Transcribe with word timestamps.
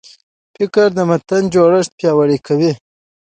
فقره 0.55 0.87
د 0.95 0.99
متن 1.09 1.43
جوړښت 1.53 1.91
پیاوړی 1.99 2.37
کوي. 2.47 2.71